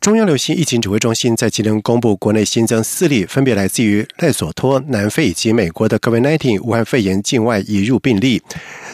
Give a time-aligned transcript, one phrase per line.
[0.00, 8.40] 中央流行疫情指挥中心在今天公布，国内新增四例，分别来自于赖索托、南非以及美国的 COVID-19 武汉肺炎境外移入病例。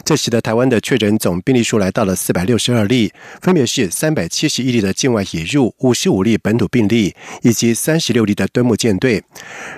[0.03, 7.13] 这使得台湾的确诊总病例数来到了四百六十二例，分别是三百七十一例的境外引入、五十五例本土病例
[7.43, 9.23] 以及三十六例的敦睦舰队。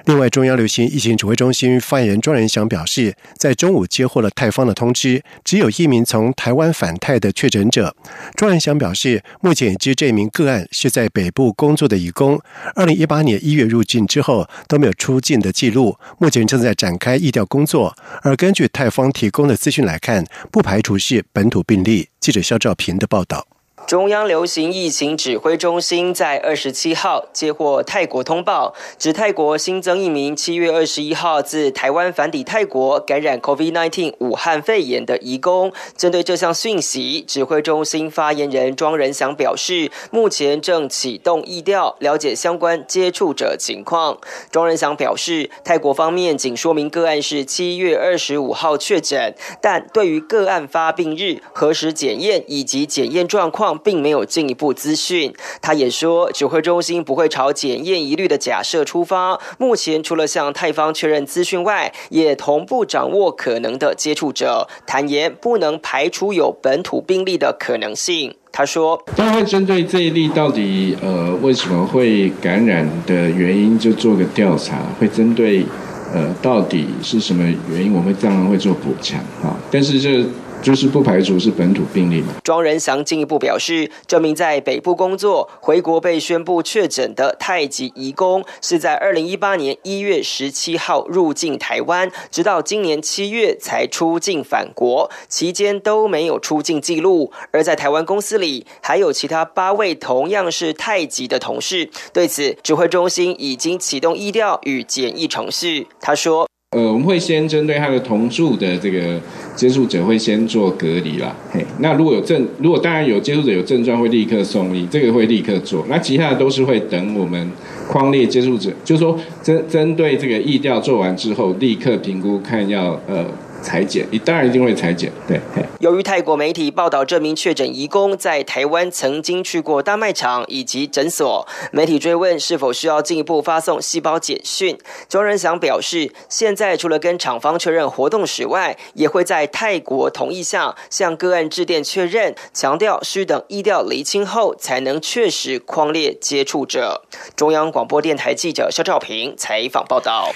[0.05, 7.94] 另外，中央流行疫情指挥中心发言人庄仁祥表示，在中午接获了泰方的通知，只有一名从台湾返泰的确诊者。
[8.38, 12.38] 庄仁祥表示，目前已知这名个案是在北部工作的义工，
[12.76, 17.96] 二零一八年一月入境之后都没有出境的记录，目前正在展开疫调工作。
[18.22, 22.10] 而根据泰方提供的资讯来看，不排除是本土病例。
[22.20, 23.48] 记者肖兆平的报道。
[23.88, 35.72] 中央流行疫情指挥中心在二十七号接获泰国通报，指泰国新增一名七月二十一号自台湾返抵泰国感染 COVID-19 武汉肺炎的移工。
[35.96, 44.18] 针对这项讯息，指挥中心发言人庄仁祥表示，目前正启动疫调，了解相关接触者情况。
[44.49, 53.74] 庄仁祥表示，泰国方面仅说明个案是七月二十五号确诊，但对于个案发病日、何时检验以及检验状况。
[53.84, 55.34] 并没有进一步资讯。
[55.62, 59.40] 他也说，指挥中心不会朝检验疑虑的假设出发。
[59.57, 64.68] 目前除了向泰方确认资讯外，也同步掌握可能的接触者。
[64.85, 68.35] 坦言不能排除有本土病例的可能性。
[68.51, 74.81] 他说：“当然会针对这一例到底呃为什么会感染的原因，就做个调查。
[75.00, 75.66] 会针对
[76.13, 79.57] 呃到底是什么原因，我们当然会做补强啊。
[79.72, 80.25] 但是这。”
[80.66, 82.34] 就是不排除是本土病例嘛？
[82.44, 97.32] 庄仁祥进一步表示，这名在北部工作、回国被宣布确诊的太极移工，是在二零一八年一月十七号入境台湾，直到今年七月才出境返国，期间都没有出境记录。
[97.52, 101.92] 而在台湾公司里，还有其他八位同样是太极的同事。
[102.12, 105.88] 对此，指挥中心已经启动医调与检疫程序。
[106.02, 106.47] 他说。
[106.72, 109.20] 呃，我们会先针对他的同住的这个
[109.56, 111.34] 接触者，会先做隔离啦。
[111.52, 115.86] 嘿，那如果有症，如果当然有接触者有症状，会立刻送医，这个会立刻做。
[115.88, 117.50] 那其他的都是会等我们
[117.88, 123.26] 框列接触者，就是说针针对这个疫调做完之后，立刻评估看要呃。
[123.66, 125.12] 裁剪，你当然一定会裁剪。
[125.28, 125.42] 对，
[125.80, 134.78] 由于泰国媒体报道这名确诊移工在台湾曾经去过大卖场以及诊所，媒体追问是否需要进一步发送细胞简讯。
[135.09, 147.02] 庄仁祥表示，现在除了跟厂方确认活动史外，也会在泰国同意下向个案致电确认，强调需等医调厘清后才能确实框列接触者。
[147.36, 150.32] 中央广播电台记者肖兆平采访报道。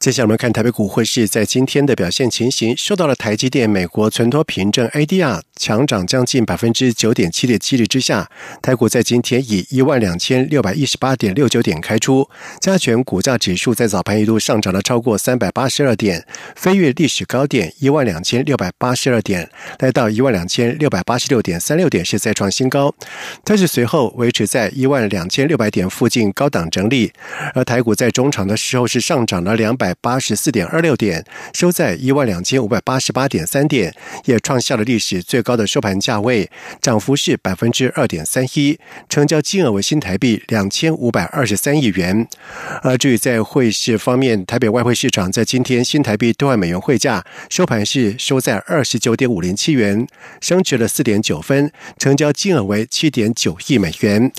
[0.00, 8.30] 接下来我们看台北股汇市在今天的表现情形，受到了台积电美国存托凭证 ADR 强涨将近百分之九点七的激励之下，
[8.62, 12.26] 台股在今天以一万两千六百一十八点六九点开出，
[12.62, 16.24] 加权股价指数在早盘一度上涨了超过三百八十二点，
[16.56, 19.50] 飞跃历史高点一万两千六百八十二点，
[19.80, 22.94] 来到一万两千六百八十六点三六点是再创新高，
[23.44, 27.12] 但是随后维持在一万两千六百点附近高档整理，
[27.52, 29.89] 而台股在中场的时候是上涨了两百。
[30.00, 38.78] 八十四点二六点，收在一万两千五百八十八点三点，也创下了历史最高的收盘价位，涨幅是百分之二点三一，
[39.08, 42.26] 成交金额为新台币两千五百二十三亿元。
[42.82, 50.06] 而至于在汇市方面，台北外汇市场在今天新台币兑换美元汇价收盘是收在二十九点五零七元，
[50.40, 54.30] 升值了四点九分，成交金额为七点九亿美元。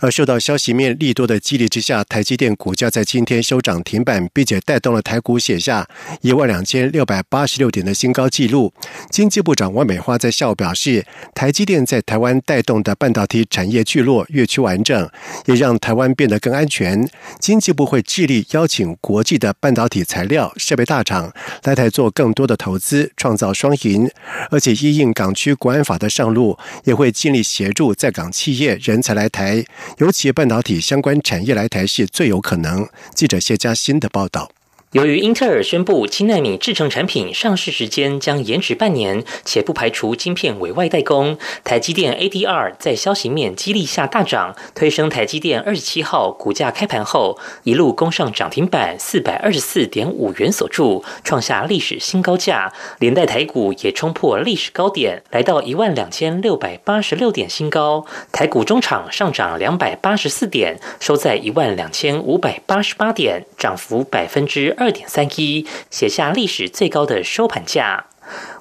[0.00, 5.88] 而受到消息面利多的激励之下，台积电股价在今天收涨停板，并且带带动了台股写下
[6.20, 8.72] 一万两千六百八十六点的新高纪录。
[9.08, 15.08] 经济部长王美花在下午表示，台积电在台湾带动的半导体产业聚落越趋完整，
[15.46, 17.08] 也让台湾变得更安全。
[17.38, 21.32] 经济部会致力邀请国际的半导体材料设备大厂
[21.62, 24.10] 来台做更多的投资，创造双赢。
[24.50, 29.64] 而且依应港区国安法的上路，也会尽力协助在港企业人才来台。
[29.98, 32.88] 尤其半导体相关产业来台是最有可能。
[33.14, 34.50] 记者谢佳欣的报道。
[34.94, 64.83] 由于英特尔宣布七纳米制程产品上市时间将延迟半年，且不排除晶片委外代工，台积电 ADR 在消息面激励下大涨，推升台积电二十七号股价开盘后一路攻上涨停板四百二十四点五元所筑，创下历史新高价，连带台股也冲破历史高点，来到一万两千六百八十六点新高，台股中场上涨两百八十四点，收在一万两千五百八十八点，涨幅百分之二。
[64.84, 68.04] 二点三一，写下历史最高的收盘价。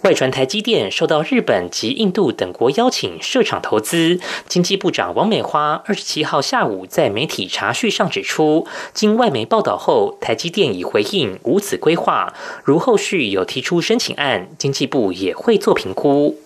[0.04, 12.34] 外传台积电受到日本及印度等国邀请设厂投资，经济部长王美花二十七号下午在媒体查叙上指出，经外媒报道后，台积电已回应无此规划，
[12.64, 16.38] 如后续有提出申请案，经济部也会做评估。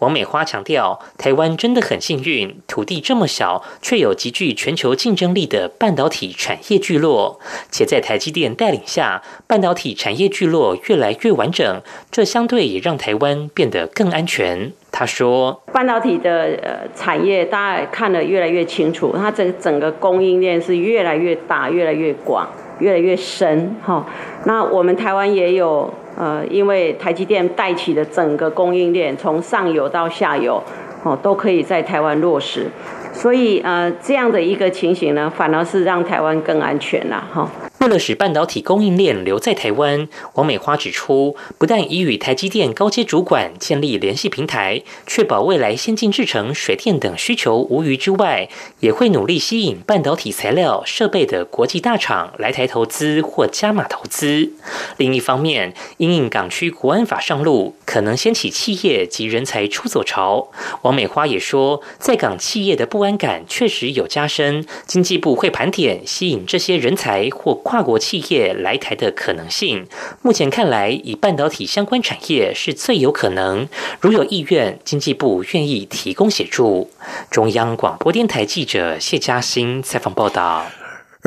[0.00, 7.40] 王美花强调，台湾真的很幸运，土地这么小，却有极具全球竞争力的半导体产业聚落，
[7.70, 11.80] 且在台积电带领下，半导体产业聚落越来越完整，
[12.10, 13.16] 这相对也让台。
[13.16, 14.70] 湾变得更安全。
[14.92, 22.46] 他说：“半导体的呃产业，大家看得越来越清楚，它整整个供应链是越来越大、越来越广、
[22.78, 23.74] 越来越深。
[23.82, 24.04] 哈，
[24.44, 30.62] 那我们台湾也有呃，因为台积电带起的整个供应链，从上游到下游，
[31.04, 32.66] 哦，都可以在台湾落实。
[33.14, 37.26] 所以呃，这样的一个情形呢，反而是让台湾更安全了。
[37.32, 48.48] 哈。”为了使半导体供应链留在台湾，王美花指出，不但已与台积电高阶主管建立联系平台，确保未来先进制程、水电等需求无虞之外，
[48.80, 54.52] 也会努力吸引半导体材料、设备的国际大厂来台投资或加码投资。
[54.96, 60.48] 另一方面，因应港区国安法上路，可能掀起企业及人才出走潮。
[60.80, 67.60] 王美花也说，在港企业的不安感确实有加深，经济部会盘点吸引这些人才或。
[67.66, 69.88] 跨国企业来台的可能性，
[70.22, 73.68] 目前看来，以半导体相关产业是最有可能。
[74.00, 76.88] 如有意愿，经济部愿意提供协助。
[77.28, 80.64] 中央广播电台记者谢嘉欣采访报道。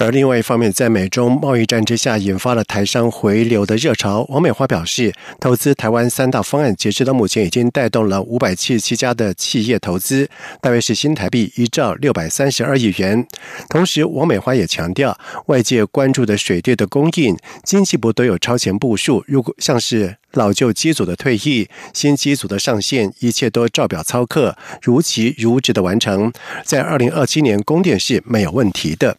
[0.01, 4.25] 而另外一方面，在美中贸易战之下，引发了台商回流的热潮。
[4.29, 10.29] 王美花表示，投资台湾三大方案，截止到目前已经带动了五百七十七家的企业投资，
[10.61, 13.27] 大约是新台币一兆六百三十二亿元。
[13.69, 19.25] 同时，王美花也强调，外界关注的水电的供应，经济部都有超前部署。
[19.27, 26.31] 如果像是老旧机组的退役、新机组的上线，一切都照表操课，如期如职的完成，
[26.63, 29.17] 在二零二七年供电是没有问题的。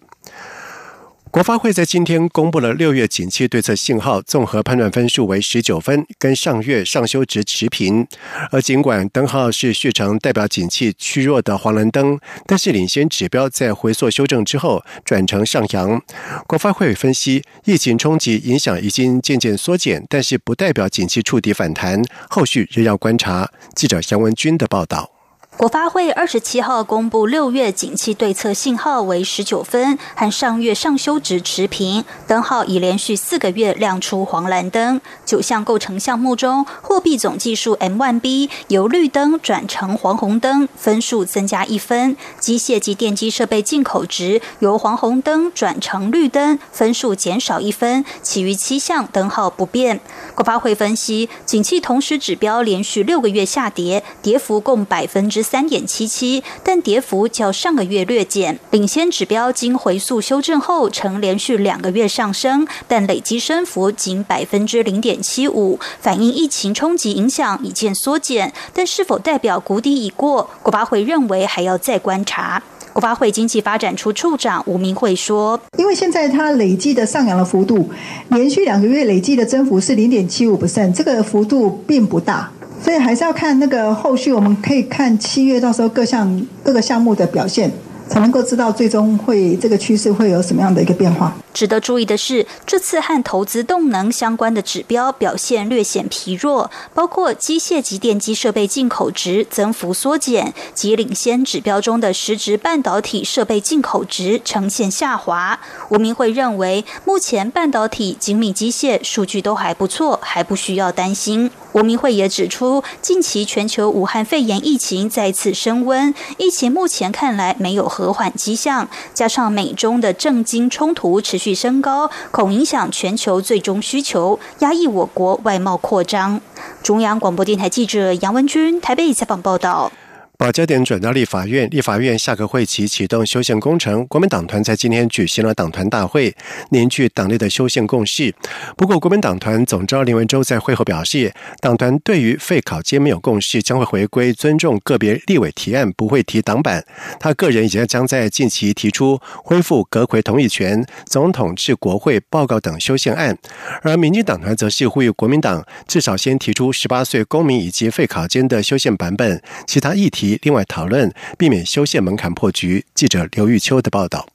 [1.31, 8.05] 国发会在今天公布了六月景气对策信号综合判断分数为十九分，跟上月上修值持平。
[8.50, 16.03] 而尽管灯号是续成代表景气趋弱的黄蓝灯，但是领先指标在回缩修正之后转成上扬。
[16.49, 23.49] 国发会分析，疫情冲击影响已经渐渐缩减，但是不代表景气触底反弹，后续仍要观察。
[23.77, 25.19] 记者杨文军的报道。
[25.60, 32.02] 国发会二十七号公布六月景气对策信号为十九分，和上月上修值持平。
[32.26, 34.98] 灯号已连续四个月亮出黄蓝灯。
[35.26, 48.02] 九项构成项目中，货币总计数 M1B 由绿灯转成黄红灯，分数增加一分；机械及电机设备进口值由黄红灯转成绿灯，分数减少一分。
[48.22, 50.00] 其余七项灯号不变。
[50.34, 55.44] 国发会分析，景气同时指标连续六个月下跌，跌幅共百分之。
[55.50, 58.61] 三点七七，但跌幅较上个月略减。
[58.70, 68.52] 领先指标经回溯修正后，呈连续两个月上升，但累积升幅仅百分之零点七五，反映疫情冲击影响已见缩减。
[68.73, 70.48] 但是否代表谷底已过？
[70.63, 72.63] 国发会认为还要再观察。
[72.93, 77.91] 国发会经济发展处处长吴明慧说：“因为现在它累计的上扬的幅度，
[78.29, 87.70] 连续两个月累计的增幅是零点七五 percent，这个幅度并不大。”所以还是要看那个后续，我们可以看七月到时候各项各个项目的表现。
[88.10, 91.32] 才能够知道最终会这个趋势会有什么样的一个变化。
[91.55, 105.60] 值得注意的是，这次和投资动能相关的指标表现略显疲弱，包括机械及电机设备进口值增幅缩减，及领先指标中的实质半导体设备进口值呈现下滑。
[105.91, 111.49] 吴明会认为，目前半导体、精密机械数据都还不错，还不需要担心。
[111.72, 126.41] 吴明会也指出，近期全球武汉肺炎疫情再次升温，疫情目前看来没有和缓迹象，加上美中的政经冲突持续升高，恐影响全球最终需求，压抑我国外贸扩张。
[126.82, 129.93] 中央广播电台记者杨文君台北采访报道。
[130.41, 134.06] 把焦点转到立法院，立法院下个会期启动修宪工程。
[134.06, 136.35] 国民党团在今天举行了党团大会，
[136.70, 138.35] 凝聚党内的修宪共识。
[138.75, 141.31] 不过，国民党团总召林文洲在会后表示，
[141.61, 146.82] 党团对于废考监没有共识，将会回归尊重个别立委提案，不会提党版。
[147.19, 153.37] 他个人也将在近期提出恢复阁魁同意权、总统至国会报告等修宪案。
[153.82, 160.30] 而民进党团则是呼吁国民党至少先提出十八岁公民以及废考间的修宪版本，其他议题。
[160.43, 162.84] 另外讨论，避免修宪门槛破局。
[162.94, 164.27] 记者刘玉秋的报道。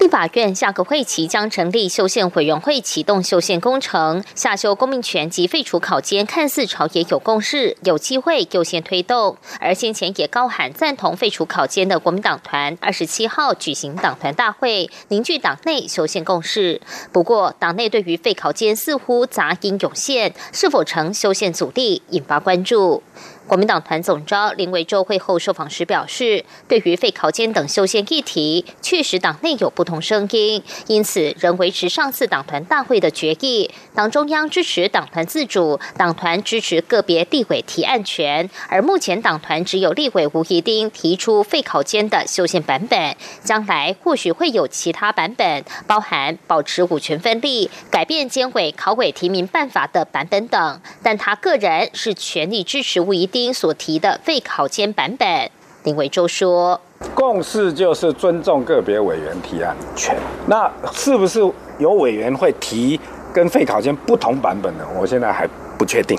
[0.00, 4.22] 立法院下个会期将成立修宪委员会，启动修宪工程。
[4.32, 9.36] 下修公民权及废除考监，看似朝野有共识，有机会优先推动。
[9.58, 16.80] 而先前也高喊赞同废除考监的国民党团，二十七号举行党团大会，凝聚党内修宪共识。
[17.10, 23.02] 不过，党内对于废考监似乎杂音涌现，是否成修宪阻力，引发关注。
[23.48, 53.37] 国民党团总召林维洲会后受访时表示，对于废考监等修宪议题，确实党内有不同声音，因此仍维持上次党团大会的决议，党中央支持党团自主，党团支持个别立委提案权，而目前党团只有立委吴怡丁提出废考监的修宪版本，将来或许会有其他版本，包含保持五权分立、改变监委考委提名办法的版本等，但他个人是全力支持吴怡丁。
[53.52, 55.50] 所提的废考监版本，
[55.84, 56.80] 林伟洲说
[57.14, 60.16] ：“共识就是尊重个别委员提案权。
[60.46, 61.40] 那是不是
[61.78, 62.98] 有委员会提
[63.32, 64.84] 跟废考监不同版本的？
[65.00, 66.18] 我现在还不确定。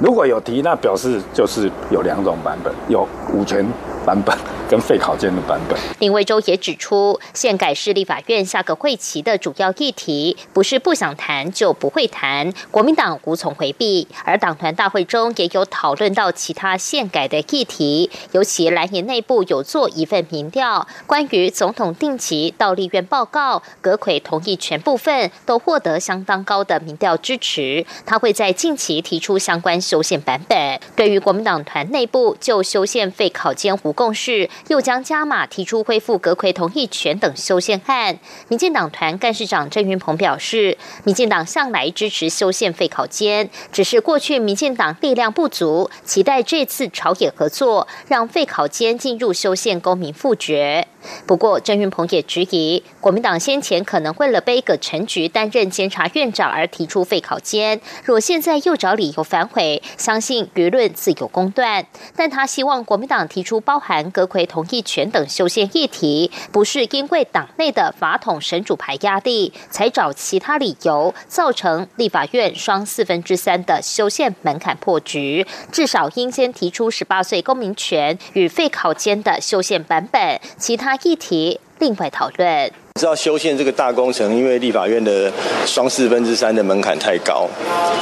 [0.00, 3.64] 如果有提，那表示就是有两种版本，有五权
[4.04, 4.36] 版本。”
[4.70, 5.76] 跟废考监的版本。
[5.98, 14.06] 林维洲也指出，宪改是立法院下个会期的主要议题，不是不想谈就不会谈，国民党无从回避。
[14.24, 27.84] 而党团大会中也有讨论到其他宪改的议题，尤其蓝营内部有做一份民调，关于总统定期到立院报告、阁魁同意全部分都获得相当高的民调支持。
[28.06, 30.78] 他会在近期提出相关修宪版本。
[30.94, 34.48] 对于国民党团内部就修宪废考监无共识。
[34.68, 38.18] 又将加码提出恢复阁魁同意权等修宪案。
[38.46, 50.86] 民进党团干事长郑云鹏表示，民进党向来支持修宪废考监，只是过去民进党力量不足，期待这次朝野合作，让废考监进入修宪公民复决。
[51.26, 61.84] 不过，郑云鹏也质疑，国民党先前可能为了背葛陈菊担任监察院长而提出废考监，若现在又找理由反悔，相信舆论自有公断。
[62.14, 75.44] 但他希望国民党提出包含阁魁同意权等修宪议题，不是因为党内的法统神主牌压力，才找其他理由造成立法院双四分之三的修宪门槛破局。
[75.72, 80.90] 至少应先提出十八岁公民权与废考间的修宪版本，其他。
[81.02, 82.89] 议题另外讨论。
[83.00, 85.32] 知道修宪这个大工程，因为立法院的
[85.64, 87.48] 双四分之三的门槛太高，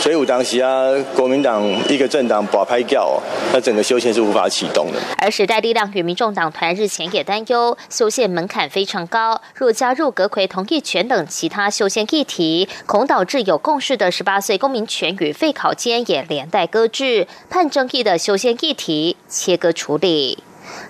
[0.00, 3.16] 所以我当时啊，国民党一个政党把拍掉，
[3.52, 4.98] 那整个修宪是无法启动的。
[5.18, 20.38] 而时代力量与民众党团日前也担忧，修宪门槛非常高，若加入阁魁同意权等其他修宪议题，恐导致有共识的十八岁公民权与废考监也连带搁置，判争议的修宪议题切割处理。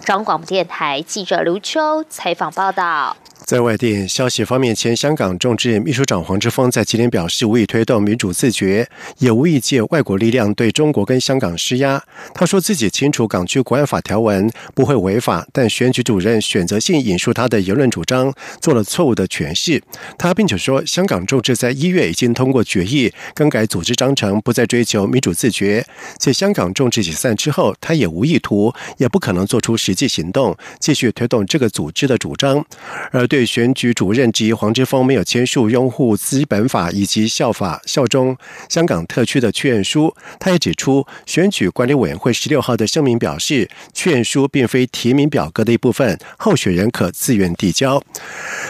[0.05, 3.17] 中央广电台记者刘秋采访报道。
[3.45, 8.87] 在外电消息方面，前香港众志秘书长黄之锋在今天表示，无意推动民主自决，
[9.21, 12.03] 也无意借外国力量对中国跟香港施压。
[12.35, 18.31] 他说自己清楚港区国安法条文不会违法，但选举主任选择性引述他的言论主张，
[18.61, 19.83] 做了错误的诠释。
[20.19, 25.87] 他并且说，香港众志在一月已经通过决议更改组织章程，不再追求民主自决。
[26.19, 32.65] 且香港众志解散之后，他也无意图，也不可能做出出实际行动，继续推动这个组织的主张。
[33.13, 38.35] 而对选举主任及黄之锋没有签署拥护基本法以及效法效忠
[38.71, 48.03] 香港特区的劝书，他也指出，选举管理委员会十六号的声明表示，劝书并非提名表格的一部分，候选人可自愿递交。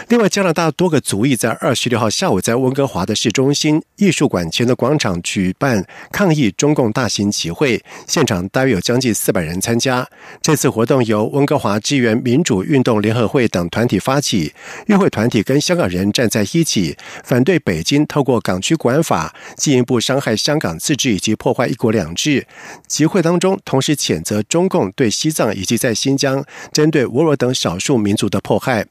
[0.09, 10.05] 另外，加拿大多个族裔在二十六号下午在温哥华的市中心艺术馆前的广场举办抗议中共大型集会，现场大约有将近四百人参加。
[10.41, 14.51] 这次活动动由温哥华支援民主运动联合会等团体发起。
[14.87, 22.47] 与会团体跟香港人站在一起，反对北京透过港区国安法进一步伤害香港自治以及破坏一国两制。
[22.87, 26.43] 集会当中，同时谴责中共对西藏以及在新疆
[26.73, 28.83] 针对维吾尔等少数民族的迫害。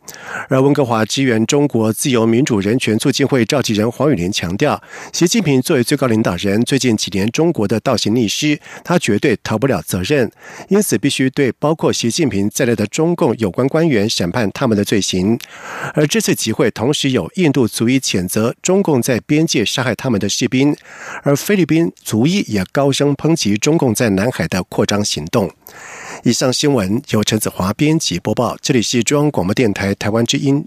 [0.49, 4.81] 而温哥华支援中国自由民主人权促进会召集人黄雨林强调，
[5.12, 10.31] 习近平作为最高领导人，最近几年中国的倒行逆施，他绝对逃不了责任，
[10.69, 15.38] 因此必须对包括习近平在内的中共有关官员审判他们的罪行。
[15.95, 20.76] 而这次集会同时有印度族裔谴责中共在边界杀害他们的士兵，
[21.23, 25.50] 而菲律宾族裔也高声抨击中共在南海的扩张行动。
[26.25, 30.66] 以上新闻由陈子华编辑播报，这里是中央广播电台台湾之音。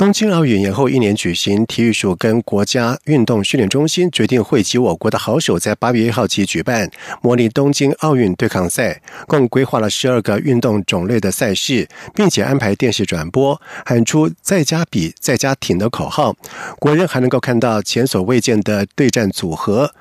[0.00, 6.90] 东京奥运延后一年举行，体育署跟国家运动训练中心决定汇集我国的好手，在八月一号起举办
[7.20, 16.34] 模拟东京奥运对抗赛，共规划了十二个运动种类的赛事，并且安排电视转播，喊出“在家比，在家挺”的口号。
[16.78, 19.94] 国人还能够看到前所未见的对战组合。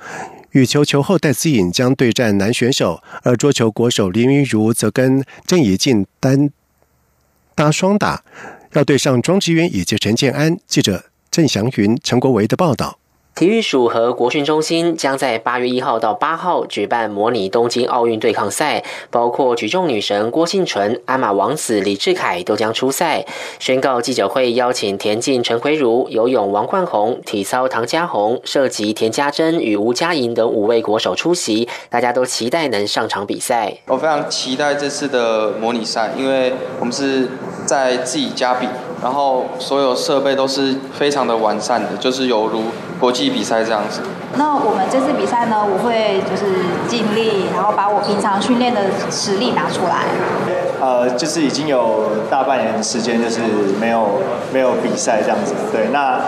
[0.52, 6.50] 羽球球后戴资颖将对战男选手，而桌球国手林昀儒则跟郑怡静单
[7.54, 8.24] 搭双打。
[8.74, 10.58] 要对上庄智渊以及陈建安。
[10.68, 13.00] 记者郑祥云、陈国维的报道。
[13.40, 23.26] 体育署和国训中心将在八月一号到八号举办模拟东京奥运对抗赛，包括举重女神郭幸淳、鞍马王子李志凯都将出赛。
[23.58, 33.74] 宣告记者会邀请田径陈奎如、游泳王冠宏、体操唐家宏、射击田家珍与吴佳莹等五位国手出席，大家都期待能上场比赛。
[33.88, 37.30] 我非常期待这次的模拟赛，因为我们是
[37.66, 38.68] 在自己家比。
[39.02, 42.64] 然后所有设备都是非常的完善的，就是犹如
[43.00, 44.02] 国际比赛这样子。
[44.36, 46.46] 那我们这次比赛呢，我会就是
[46.88, 50.06] 尽力，然后把我平常训练的实力拿出来。
[50.82, 53.42] 呃，就是已经有大半年的时间，就是
[53.80, 54.22] 没有
[54.54, 55.54] 没有比赛这样子。
[55.72, 56.20] 对，那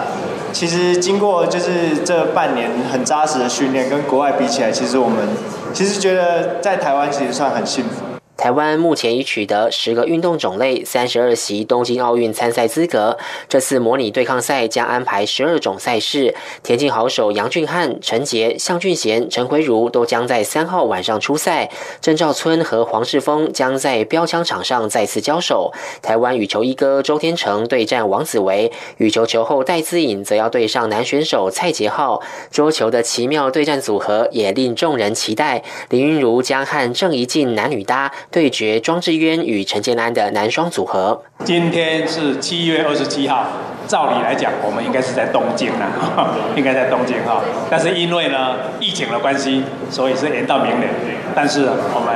[0.52, 5.30] 其实经过就是这半年很扎实的训练，跟国外比起来，其实我们
[5.74, 8.11] 其实觉得在台湾其实算很幸福。
[8.38, 13.16] 台湾目前已取得十个运动种类、三十二席东京奥运参赛资格。
[13.48, 16.34] 这次模拟对抗赛将安排十二种赛事，
[16.64, 21.70] 田径好手杨俊翰、陈杰、向俊贤、陈奎如都将在三号晚上出赛。
[22.02, 25.72] 郑兆村和黄世峰将在标枪场上再次交手。
[26.02, 32.24] 台湾羽球一哥周天成对战王子维，羽球球后戴资颖则要对上男选手蔡杰浩。
[32.50, 35.64] 桌球的奇妙对战组合也令众人期待。
[35.90, 38.12] 林云如将和郑怡静男女搭。
[38.30, 41.24] 对决庄智渊与陈建安的男双组合。
[41.44, 43.48] 今天是七月二十七号，
[43.88, 45.90] 照理来讲，我们应该是在东京啦，
[46.56, 47.42] 应该在东京哈。
[47.70, 50.90] 但是因为呢疫情的关系，所以是延到明年。
[51.34, 52.14] 但是我们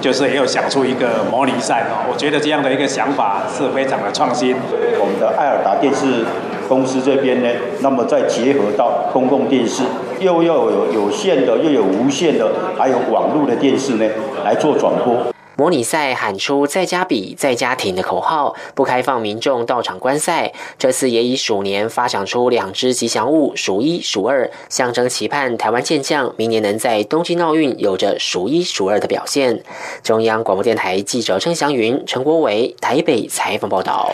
[0.00, 4.54] 就是也有想出一个模拟赛哦，我觉得这样的一个想法是非常的创新。
[5.00, 6.24] 我们的艾尔达电视
[6.68, 7.48] 公司这边呢，
[7.80, 9.82] 那么再结合到公共电视，
[10.20, 14.08] 又要有有线的，又有无线的，还有网络的电视呢，
[14.44, 15.26] 来做转播。
[15.62, 20.52] 模拟赛喊出“在家比，在家挺”的口号，不开放民众到场观赛。
[20.76, 29.62] 这次也以鼠年发想出两只吉祥物“鼠一”“鼠二”，象征期盼台湾健将明年能在东京奥运有着“数一数二”的表现。
[30.02, 34.12] 中央广播电台记者郑祥云、陈国伟台北采访报道。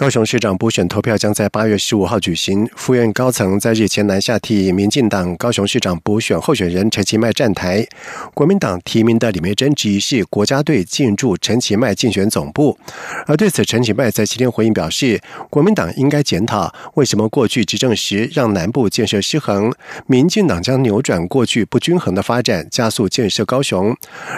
[0.00, 2.66] 高雄市长补选投票将在八月十五号举行。
[2.74, 7.86] 副院高层在日前南下替民进党高雄市长补选候选人陈其迈站台。
[8.32, 12.78] 国民党提名的李梅珍质疑是国家队进驻陈其迈竞选总部。
[13.26, 19.70] 而对此，陈其迈在今天回应表示，国民党应该检讨为什么过去执政时让南部建设失衡，
[20.06, 23.94] 民进党将扭转过去不均衡的发展，加速建设高雄。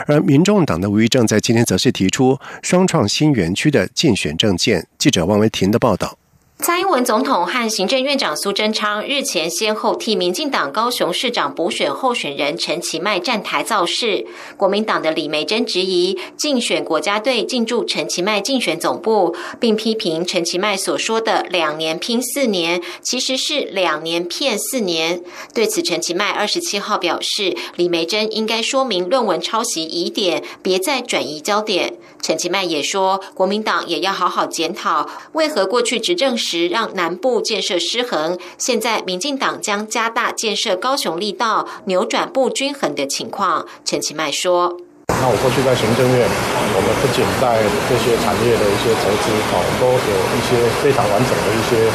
[0.09, 4.89] 而民众党的吴玉正在今天则是提出双创新园区的竞选政见。
[5.03, 5.49] 记者王维。
[5.51, 6.17] 婷的报道。
[6.59, 14.25] 蔡英文总统和行政院长苏贞昌日前先后替民进党高雄市长补选候选人陈其迈站台造势。
[14.57, 25.21] 国民党的李梅珍质疑竞选国家队进驻陈其迈竞选总部，并批评陈其迈所说的“两年拼四年”其实是“两年骗四年”。
[25.53, 31.97] 对此，陈其迈二十七号表示，李梅珍应该说明论文抄袭疑点，别再转移焦点。
[32.23, 43.67] 陈其迈也说，国民党也要好好检讨，为何过去执政时让南部建设失衡，现在民进党将加大建设高雄力道，扭转不均衡的情况。
[43.85, 44.79] 陈其迈说。
[45.09, 47.59] 那我过去在行政院，我们不仅在
[47.91, 51.91] 这些产业的一些投资，哦，都有一些非常完整的一些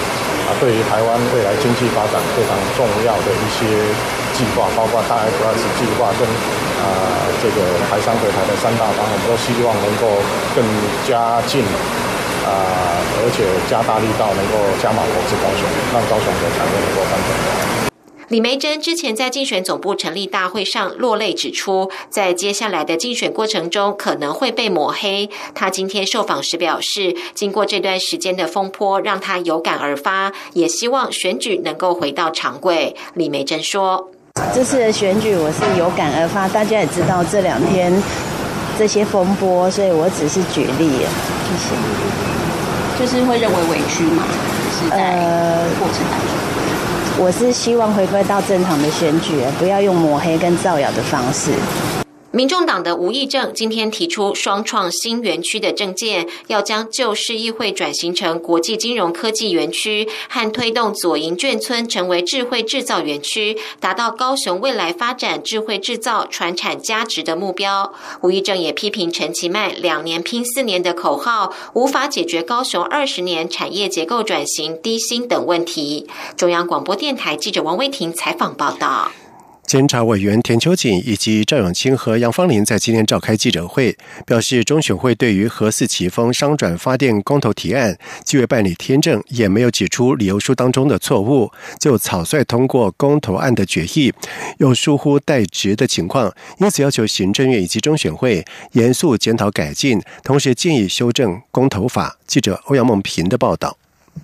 [0.48, 3.68] 啊，对于台湾未来经济发展非常重要的一些
[4.32, 6.88] 计划，包括大 F S 计划跟啊
[7.44, 7.60] 这个
[7.92, 10.08] 台商回台的三大方，我们都希望能够
[10.56, 10.64] 更
[11.04, 11.68] 加近
[12.48, 12.48] 啊，
[13.20, 17.77] 而且加大力道，能够加码投资高雄，让高雄的产业能够发展。
[18.30, 25.30] 李梅珍之前在竞选总部成立大会上落泪，指出在接下来的竞选过程中可能会被抹黑。
[25.56, 32.94] 他今天受访时表示，经过这段时间的风波，让他有感而发，也希望选举能够回到常轨。
[33.13, 34.10] 李梅珍说
[34.54, 37.94] ：“这次的选举我是有感而发，大家也知道这两天
[38.78, 40.90] 这些风波，所以我只是举例，
[41.48, 43.00] 谢谢。
[43.00, 44.26] 就是会认为委屈吗？
[44.74, 45.16] 是在
[45.80, 46.36] 过程当中。”
[47.20, 51.52] 我是希望回归到正常的选举，不要用抹黑跟造谣的方式。
[52.38, 67.91] 民众党的吴益政今天提出双创新园区的政见，要将旧市议会转型成国际金融科技园区，和推动左营眷村成为智慧制造园区，达到高雄未来发展智慧制造、传产价值的目标。
[68.21, 76.08] 吴益政也批评陈其迈两年拼四年的口号，无法解决高雄二十年产业结构转型、低薪等问题。
[76.36, 79.12] 中央广播电台记者王威婷采访报道。
[79.68, 94.14] 监察委员田秋瑾以及赵永清和杨芳玲在今天召开记者会，表示中选会对于核四启丰商转发电公投提案，既未办理听证，也没有指出理由书当中的错误，就草率通过公投案的决议，
[94.60, 102.18] 有疏忽代职的情况，因此要求行政院以及中选会严肃检讨改进，同时建议修正公投法。
[102.26, 103.78] 记者欧阳梦平的报道。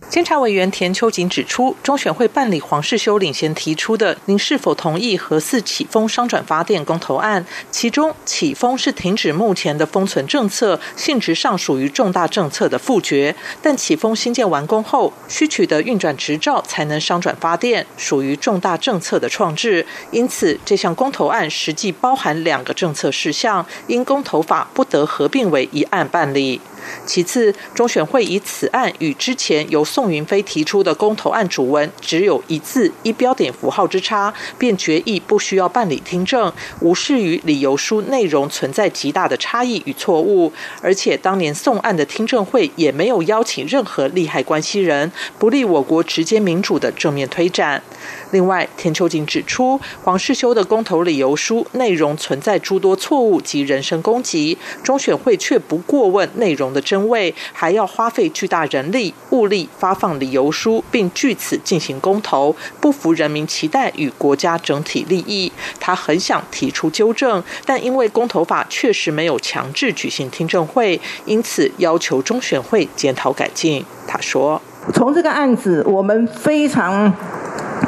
[0.10, 19.86] 监察委员田秋瑾指出，中选会办理黄世修领衔提出的“您是否同意核四启封商转发电公投案”，其中启封是停止目前的封存政策，性质上属于重大政策的复决；但启封新建完工后，需取得运转执照才能商转发电，属于重大政策的创制。
[20.12, 26.62] 因此，这项公投案实际包含两个政策事项，因公投法不得合并为一案办理。
[27.06, 36.52] 其次，中选会以此案与之前由宋云飞提出的公投案主文只有一字一标点符号之差，便决议不需要办理听证，
[36.82, 40.52] 无视于理由书内容存在极大的差异与错误，
[40.82, 47.82] 而且当年宋案的听证会也没有邀请任何利害关系人，不利我国直接民主的正面推展。
[48.34, 65.52] 另外，田秋瑾指出，黄世修的公投理由书内容存在诸多错误及人身攻击，中选会却不过问内容的真伪，还要花费巨大人力物力发放理由书，并据此进行公投，不符人民期待与国家整体利益。
[65.80, 73.86] 他很想提出纠正，但因为公投法确实没有强制举行听证会，因此要求中选会检讨改进。
[74.08, 74.60] 他说
[74.91, 77.13] ：“从这个案子，我们非常。”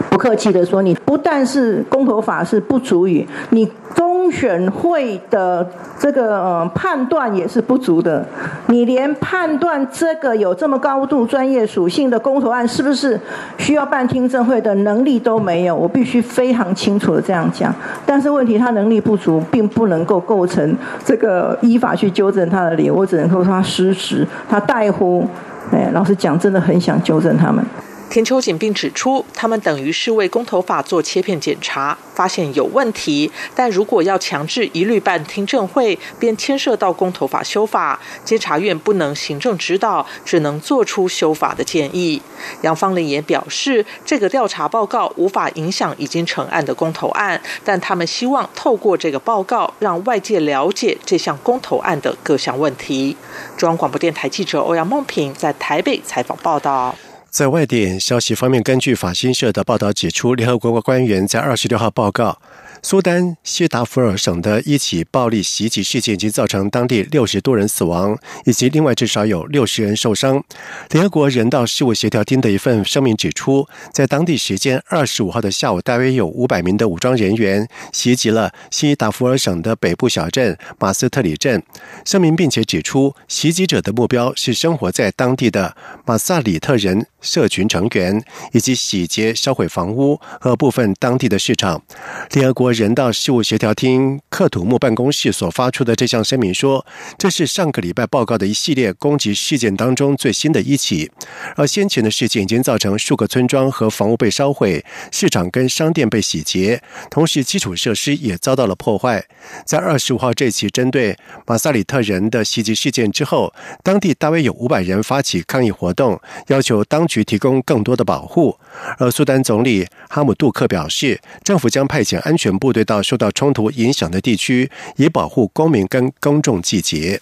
[0.10, 5.68] 不客气的说，你不但是公投法是不足以，你中选会的
[6.00, 8.26] 这个呃判断也是不足的。
[8.68, 13.20] 你连判断这个有这么高度专业属性的公投案是不是
[13.58, 17.74] 需要办听证会的能力都没有，我必须非常清楚的这样讲。
[18.06, 25.28] 但是问题他能力不足，并不能够构成这个依法去纠正他的理由，我只能说他失职，他怠忽。
[25.72, 27.64] 哎，老实讲，真的很想纠正他们。
[28.08, 33.30] 田秋瑾并指出，他们等于是为公投法做切片检查，发现有问题。
[33.54, 42.22] 但如果要强制一律办听证会，便牵涉到公投法修法，监察院不能行政指导，只能做出修法的建议。
[42.62, 53.18] 杨芳玲也表示，这个调查报告无法影响已经成案的公投案，但他们希望透过这个报告，让外界了解这项公投案的各项问题。
[53.58, 56.96] 中央广播电台记者欧阳梦平在台北采访报道。
[57.36, 62.40] 在外电消息方面，根据法新社的报道指出，联合国官员在二十六号报告。
[62.88, 70.44] 苏丹西达福尔省的一起暴力袭击事件已经造成当地六十多人死亡，以及另外至少有六十人受伤。
[70.92, 81.64] 联合国人道事务协调厅的一份声明指出，在当地时间二十五号的下午，大约有五百名的武装人员袭击了西达福尔省的北部小镇马斯特里镇。
[82.06, 91.82] 声明并且指出，袭击者的目标是生活在当地的马萨里特人社群成员，以及洗劫、烧毁房屋和部分当地的市场。
[92.30, 92.75] 联合国。
[92.76, 96.86] 人道事务协调厅克土木办公室所发出的这项声明说，
[97.18, 101.10] 这是上个礼拜报告的一系列攻击事件当中最新的一起。
[101.56, 109.26] 而先前的事件已经造成数个村庄和房屋被烧毁，市场跟商店被洗劫，同时基础设施也遭到了破坏。
[109.66, 118.58] 在二十五号这起针对马萨里特人的袭击事件之后，当地大约有五百人发起抗议活动，要求当局提供更多的保护。
[118.98, 127.22] 而苏丹总理哈姆杜克表示，政府将派遣安全部部队到受到冲突影响的地区，以保护公民跟公众季节。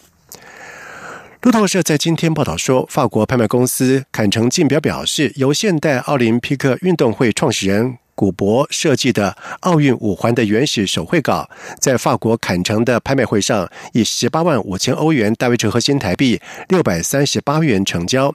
[1.42, 7.98] 路透社在今天报道说，法国拍卖公司坎城竞标表示，由现代奥林匹克运动会创始人。
[8.16, 11.50] 古博设计的奥运五环的原始手绘稿，
[11.80, 18.34] 在法国坎城的拍卖会上以十八万五千欧元（大约折合新台币六百三十八元）成交。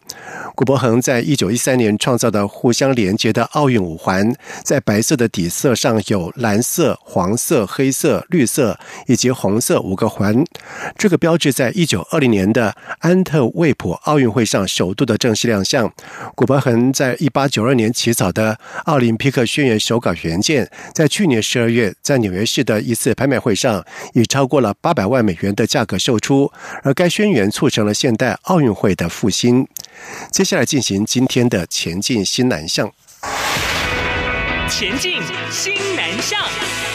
[0.54, 10.44] 古博恒在一九一三年创造的互相连接的奥运五环，在白色的底色上有蓝色、黄色、黑色、绿色以及红色五个环。
[10.96, 15.92] 这个标志在一九二零年的安特卫普奥运会上首度的正式亮相。
[16.34, 26.50] 古博恒在一八九二年起草的奥林匹克宣言手稿原件，在去年十二月在纽约市的一次拍卖会上，以超过了八百万美元的价格售出。
[26.82, 29.66] 而该宣言促成了现代奥运会的复兴。
[30.32, 32.90] 接下来进行今天的前进新南向。
[34.68, 36.87] 前进新南向。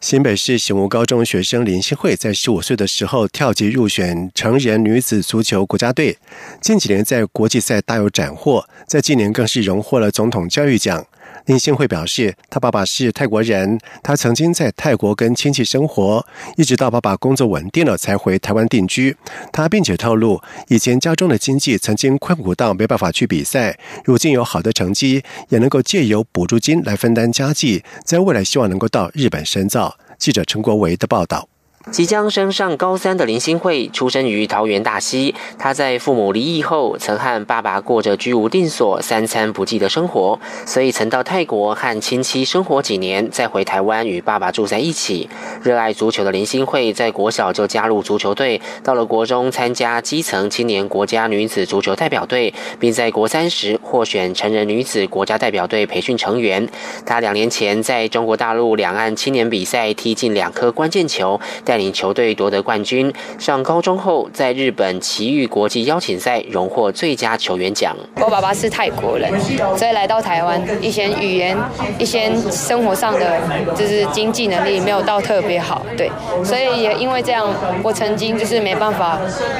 [0.00, 6.16] 新北市醒悟高中学生林心慧在十五岁的时候跳级入选成人女子足球国家队，
[6.58, 11.06] 近几年在国际赛大有斩获，在今年更是荣获了总统教育奖。
[11.50, 16.24] 林信惠表示，他爸爸是泰国人，他曾经在泰国跟亲戚生活，
[16.56, 19.16] 一直到爸爸工作稳定了才回台湾定居。
[19.52, 29.98] 他并且透露，以前家中的经济曾经困苦到没办法去比赛，如今有好的成绩，也能够借由补助金来分担家计，在未来希望能够到日本深造。
[30.20, 31.48] 记者陈国维的报道。
[31.90, 35.34] 即将升上高三的林心慧，出生于桃园大溪。
[35.58, 45.28] 她在父母离异后，曾和爸爸过着居无定所、三餐不继的生活，所以曾到泰国和亲戚生活几年，再回台湾与爸爸住在一起。
[45.62, 56.68] 热爱足球的林心慧，在国小就加入足球队，到了国中参加基层青年国家女子足球代表队，并在国三时获选成人女子国家代表队培训成员。
[57.06, 61.40] 她两年前在中国大陆两岸青年比赛踢进两颗关键球。
[61.70, 63.14] 带领球队夺得冠军。
[63.38, 67.96] 上高中后，在日本奇遇国际邀请赛荣获最佳球员奖。
[68.16, 69.32] 我爸爸是泰国人，
[69.78, 71.56] 所以来到台湾，一些语言、
[71.96, 73.38] 一些生活上的
[73.76, 76.10] 就是经济能力没有到特别好，对，
[76.42, 77.46] 所以也因为这样，
[77.84, 79.16] 我曾经就是没办法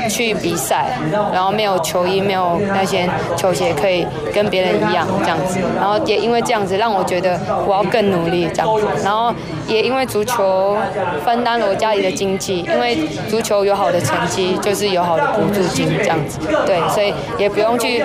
[0.08, 0.98] 去比赛，
[1.32, 9.32] 然后没有球衣，没有那些球鞋可以跟别人一样这样子，然后也因为这样子让我觉得我要更努力这样子，然后
[9.68, 10.76] 也因为足球
[11.24, 11.99] 分担了我家里。
[12.02, 12.96] 的经济，因为
[13.28, 18.02] 足球有好的成绩，就是有好的补助金这样子，对，所以也不用去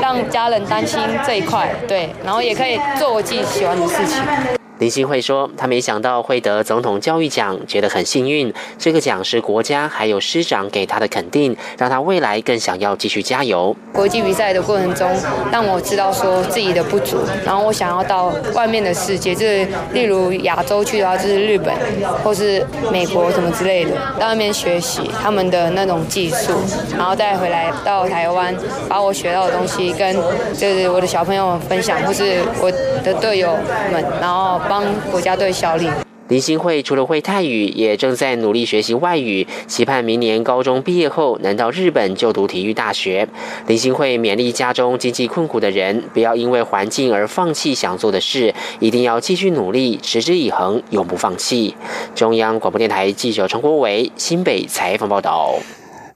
[0.00, 4.57] 让家人担心这一块，对，然后也可以做我自己喜欢的事情。
[4.78, 8.52] 林心慧说：“他没想到会得总统教育奖，觉得很幸运。
[8.78, 13.74] 这个奖是国家还有师长给他的肯定，让他未来更想要继续加油。
[13.92, 15.10] 国际比赛的过程中，
[15.50, 21.74] 让我知道说自己的不足，然后我想要到外面的世界，就是例如亚洲去的话，就是日本
[22.22, 26.52] 或是美国什么之类的，到那边学习他们的那种技术，
[26.96, 28.54] 然后再回来到台湾，
[28.88, 30.14] 把我学到的东西跟
[30.54, 32.70] 就是我的小朋友们分享，或是我
[33.02, 33.56] 的队友
[33.90, 35.88] 们，然后。”帮国家队效力。
[36.28, 43.26] 林心慧除了会泰语，也正在努力学习外语，期盼明年高中毕业后能到日本就读体育大学。
[43.66, 51.74] 林心慧勉励家中经济困苦的人，不要因为环境而放弃想做的事，一定要继续努力，持之以恒，永不放弃。
[52.14, 55.54] 中央广播电台记者陈国伟新北采访报道。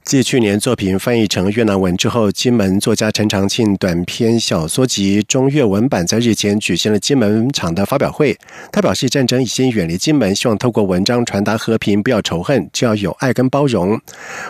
[0.05, 8.37] 继去年作品翻译成越南文之后，金门作家陈长庆短篇小说集中越文版在日前举行了金门场的发表会。
[8.69, 13.99] 他表示，战争已经远离金门，希望透过文章传达和平，不要仇恨，只要有爱跟包容。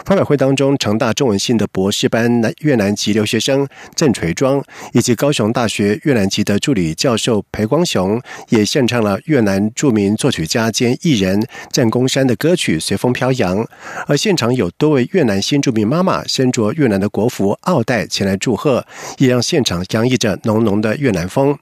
[0.06, 4.62] 发表会当中，成大中文系的博士班南越南籍留学生郑垂庄，
[4.94, 13.60] 以及高雄大学越南籍的助理教授裴光雄，也献唱了越南著名作曲家兼艺人郑公山的歌曲《随风飘扬》。
[14.08, 15.43] 而现场有多位越南。
[15.44, 18.84] 新住民妈妈身着越南的国服奥黛前来祝贺，
[19.18, 21.56] 也让现场洋溢着浓浓的越南风。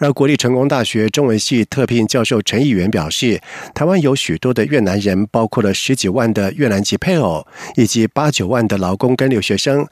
[0.00, 3.40] 而国立成功大学中文系特聘教授陈议员表示，
[3.74, 9.86] 台湾有许多的越南人，包括了十几万的越南籍配偶，以及八九万的劳工跟留学生，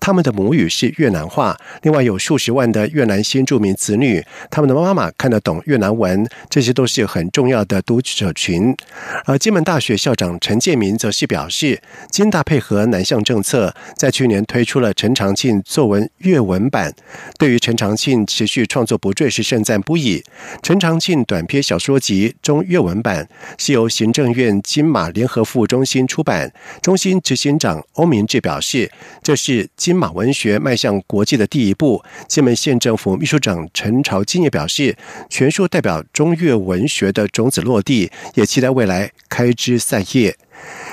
[0.00, 1.56] 他们的母语是越南话。
[1.82, 8.74] 另外有数十万的越南新住民子女，他们的妈妈看得懂越南文，这些都是很重要的读者群。
[9.24, 16.94] 而金门大学校长陈建民则是表示，金大配合南向政策，在去年推出了陈长庆作文阅文版，
[17.38, 20.22] 对于陈长庆持续创作不赘是盛赞不已。
[20.62, 28.90] 陈长庆短篇小说集中阅文版是由行政院金马联合副中心出版，中心执行长欧明志表示，
[29.22, 32.02] 这是金马文学迈向国际的第一步。
[32.28, 34.96] 金门县政府秘书长陈朝金也表示，
[35.28, 40.36] 全书代表中粤文学的种子落地，也期待未来开枝散叶。